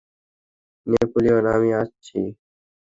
[0.87, 2.19] Napoleon, আমি আসছি।